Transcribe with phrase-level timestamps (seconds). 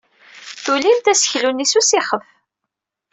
[0.63, 2.25] Tulimt aseklu-nni s usixef.